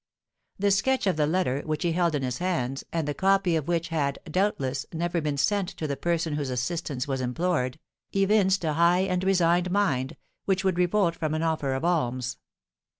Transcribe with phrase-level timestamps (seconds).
[0.57, 3.67] The sketch of the letter which he held in his hands, and the copy of
[3.67, 7.77] which had, doubtless, never been sent to the person whose assistance was implored,
[8.11, 12.37] evinced a high and resigned mind, which would revolt from an offer of alms.